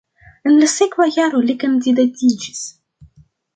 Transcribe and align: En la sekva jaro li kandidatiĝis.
En 0.49 0.55
la 0.61 0.69
sekva 0.75 1.07
jaro 1.17 1.43
li 1.49 1.57
kandidatiĝis. 1.65 2.65